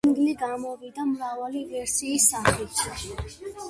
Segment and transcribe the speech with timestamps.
[0.05, 2.87] სინგლი გამოვიდა მრავალი ვერსიის სახით.